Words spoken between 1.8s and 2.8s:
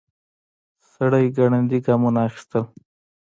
ګامونه اخيستل.